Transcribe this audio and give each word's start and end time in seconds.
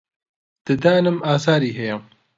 ددانم 0.67 1.17
ئازاری 1.25 1.71
هەیە. 1.79 1.97